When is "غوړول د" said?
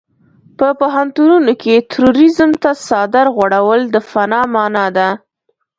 3.35-3.95